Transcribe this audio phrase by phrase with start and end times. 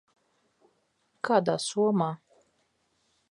[1.29, 2.09] Kādā somā?